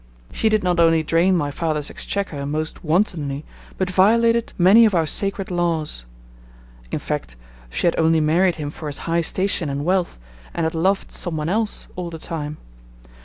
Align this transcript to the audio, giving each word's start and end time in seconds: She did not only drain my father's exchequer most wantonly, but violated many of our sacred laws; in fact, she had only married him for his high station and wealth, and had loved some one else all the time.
She 0.31 0.49
did 0.49 0.63
not 0.63 0.79
only 0.79 1.03
drain 1.03 1.37
my 1.37 1.51
father's 1.51 1.91
exchequer 1.91 2.43
most 2.47 2.83
wantonly, 2.83 3.45
but 3.77 3.91
violated 3.91 4.51
many 4.57 4.83
of 4.83 4.95
our 4.95 5.05
sacred 5.05 5.51
laws; 5.51 6.05
in 6.89 6.97
fact, 6.97 7.35
she 7.69 7.85
had 7.85 7.99
only 7.99 8.19
married 8.19 8.55
him 8.55 8.71
for 8.71 8.87
his 8.87 8.97
high 9.05 9.21
station 9.21 9.69
and 9.69 9.85
wealth, 9.85 10.17
and 10.55 10.63
had 10.63 10.73
loved 10.73 11.11
some 11.11 11.37
one 11.37 11.49
else 11.49 11.87
all 11.95 12.09
the 12.09 12.17
time. 12.17 12.57